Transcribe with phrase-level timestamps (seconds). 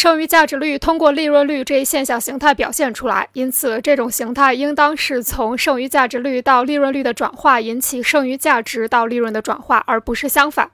[0.00, 10.70] 剩余价值率通过利润率这一现象形态表现出来，因此这种形态应当是从剩余价值率到利润率的转化引起剩余价值到利润的转化，而不是相反。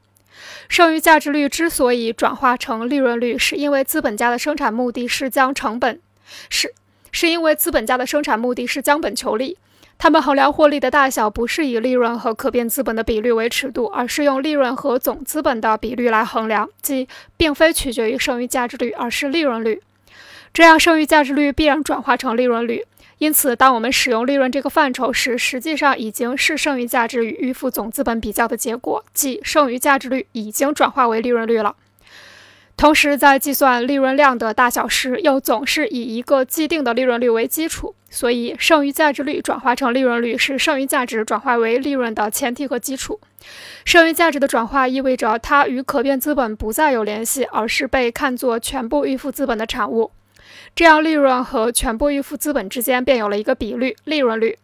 [0.68, 5.98] 剩余价值率之所以转化成利润率，是因为资本家的生产目的是将成本
[6.48, 6.72] 是
[7.10, 9.58] 是因为资本家的生产目的是将本求利。
[9.98, 19.82] 他们衡量获利的大小，不是以利润和可变资本的比率为尺度，而是用利润和总资本的比率来衡量，即并非取决于剩余价值率，而是利润率。
[20.52, 22.84] 这样，剩余价值率必然转化成利润率。
[23.18, 31.74] 因此，当我们使用利润这个范畴时，实际上已经是剩余价值与预付总资本比较的结果，即剩余价值率已经转化为利润率了。
[32.76, 43.18] 同时，在计算利润量的大小时，又总是以一个既定的利润率为基础，所以剩余价值率转化成利润率是剩余价值转化为利润的前提和基础。
[43.86, 50.10] 剩余价值的转化意味着它与可变资本不再有联系，而是被看作全部预付资本的产物。
[50.74, 54.58] 这样，利润和全部预付资本之间便有了一个比率——利润率。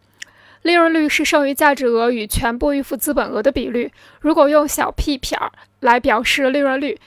[0.61, 3.91] 利润率是剩余价值额与全部预付资本额的比率。
[4.21, 6.97] 如果用小 p 撇儿来表示利润率，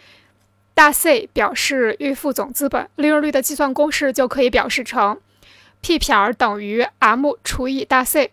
[0.77, 5.19] 大 C 表示预付总资本，利润率的计算公式就可以表示成
[5.81, 8.29] P 撇等于 M 除以大 C，P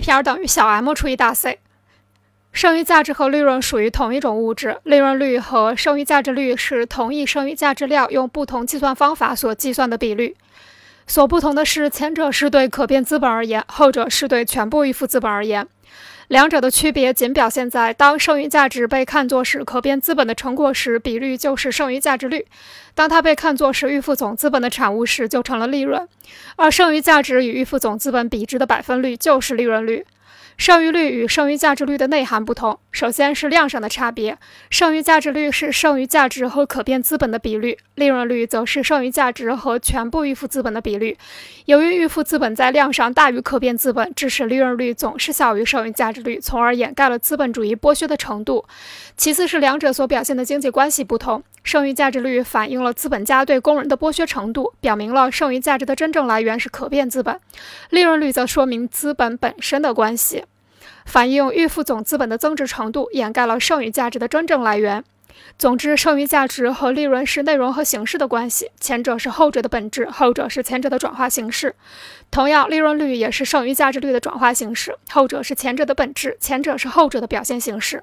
[0.00, 1.58] 撇等于小 m 除以大 C。
[2.52, 10.36] 剩余价值和利润属于同一种物质，利润率和剩余价值率是同一剩余价值量用不同计算方法所计算的比率。
[11.08, 15.66] 所不同的是，前者是对可变资本而言，后者是对全部预付资本而言。
[16.28, 22.40] 两者的区别仅表现在，当剩余价值被看作是可变资本的成果时，比率就是剩余价值率；
[22.94, 26.06] 当它被看作是预付总资本的产物时，就成了利润。
[26.56, 30.04] 而剩余价值与预付总资本比值的百分率就是利润率。
[30.58, 32.80] 剩余率与剩余价值率的内涵不同。
[32.90, 34.36] 首先是量上的差别，
[34.70, 41.16] 剩余价值率是剩余价值和可变资本的比率，利润率则是剩余价值和全部预付资本的比率。
[41.66, 48.66] 由于预付资本在量上大于可变资本，致使利润率总是小于剩余价值率，从而掩盖了资本主义剥削的程度。
[49.16, 57.36] 其次是两者所表现的经济关系不同，剩余价值率反映了资本家对工人的剥削程度，表明了剩余价值的真正来源是可变资本；
[57.90, 60.46] 利润率则说明资本本身的关系。
[61.04, 65.04] 反映预付总资本的增值程度，掩盖了剩余价值的真正来源。
[65.58, 71.74] 总之，剩余价值和利润是内容和形式的关系，前者是后者的本质，后者是前者的转化形式。
[72.30, 78.02] 同样，利润率也是剩余价值率的转化形式，后者是前者的本质，前者是后者的表现形式。